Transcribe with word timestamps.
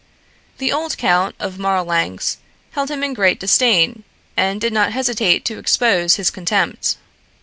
The 0.57 0.71
old 0.73 0.97
Count 0.97 1.35
of 1.37 1.59
Marlanx 1.59 2.37
held 2.71 2.89
him 2.89 3.03
in 3.03 3.13
great 3.13 3.39
disdain, 3.39 4.03
and 4.35 4.59
did 4.59 4.73
not 4.73 4.93
hesitate 4.93 5.45
to 5.45 5.59
expose 5.59 6.15
his 6.15 6.31
contempt. 6.31 6.97